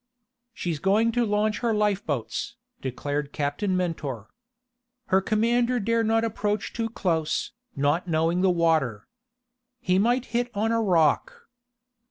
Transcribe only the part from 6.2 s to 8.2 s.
approach too close, not